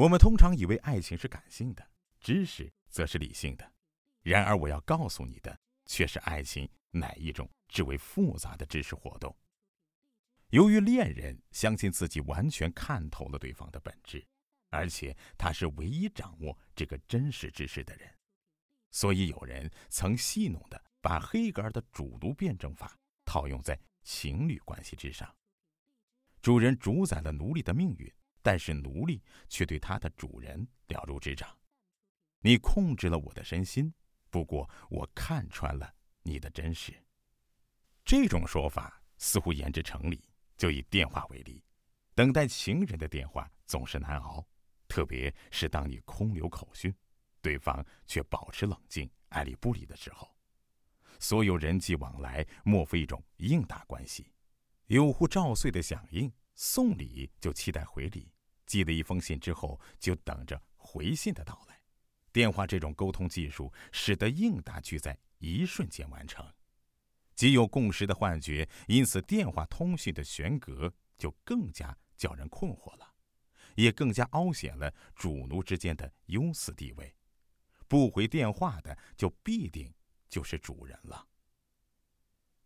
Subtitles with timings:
[0.00, 1.86] 我们通常以为爱情是感性的，
[2.20, 3.72] 知识则是理性的。
[4.22, 9.36] 然而，我要告诉你的却是，爱情乃一种至为复杂的知识活动。
[10.48, 14.26] 由于恋人相信自己完全看透了对方的本质，
[14.70, 18.10] 而且他是唯一掌握这个真实知识的人，
[18.90, 25.30] 所以有人曾戏弄的把黑格尔的主奴辩证法套用在情侣关系之上。
[26.40, 28.10] 主人主宰了奴隶的命运，
[28.42, 31.56] 但是奴隶却对他的主人了如指掌。
[32.40, 33.92] 你控制了我的身心，
[34.30, 36.94] 不过我看穿了你的真实。
[38.04, 40.24] 这种说法似乎言之成理。
[40.56, 41.64] 就以电话为例，
[42.14, 44.46] 等待情人的电话总是难熬，
[44.86, 46.94] 特别是当你空留口讯，
[47.40, 50.30] 对方却保持冷静、爱理不理的时候。
[51.18, 54.30] 所有人际往来莫非一种应答关系？
[54.88, 56.30] 有户照岁的响应，
[56.62, 58.30] 送礼就期待回礼，
[58.66, 61.80] 寄了一封信之后就等着回信的到来。
[62.32, 66.46] 电话这种沟通技术，使得应答句在一瞬间完成。
[67.34, 73.10] 极有共识的幻觉，因此电话通讯的悬隔就更加叫人困惑了，
[73.74, 77.16] 也更加凹显了主奴之间的优次地位。
[77.88, 79.90] 不回电话的，就必定
[80.28, 81.26] 就是主人了。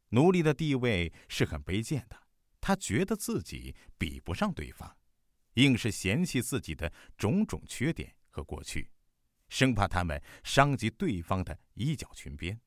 [0.09, 2.24] 奴隶的地位是很卑贱的，
[2.67, 4.97] 他觉得自己比不上对方，
[5.57, 8.91] 硬是嫌弃自己的种种缺点和过去，
[9.51, 12.59] 生怕他们伤及对方的衣角裙边。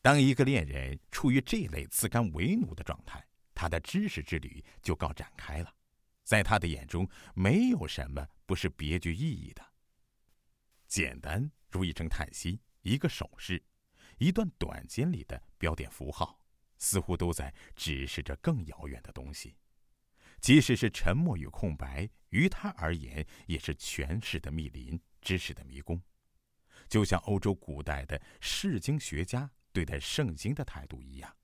[0.00, 5.74] 当一个恋人处于这类自甘为奴的状态，他的知识之旅就告展开了。
[6.22, 9.66] 在他的眼中，没有什么不是别具意义的。
[10.86, 13.60] 简单如一声叹息、一个手势、
[14.18, 16.38] 一段短间里的标点符号，
[16.82, 19.54] 似乎都在指示着更遥远的东西。
[20.40, 26.02] 即使是沉默与空白，于他而言也是诠释的密林、知识的迷宫。
[26.88, 29.48] 就像欧洲古代的释经学家。
[29.74, 31.34] 对待圣经的态度一样，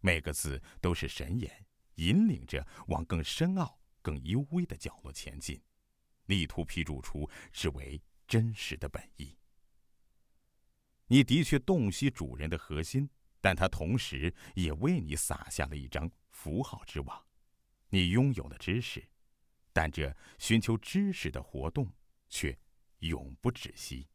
[0.00, 5.58] 每个字都是神言，引领着往更深奥、更幽微的角落前进，
[6.26, 9.38] 力图批注出之为真实的本意。
[11.06, 13.08] 你的确洞悉主人的核心，
[13.44, 17.22] 但它同时也为你撒下了一张符号之网。
[17.90, 19.06] 你拥有了知识，
[19.70, 21.86] 但这寻求知识的活动
[22.30, 22.58] 却
[23.00, 24.08] 永不止息。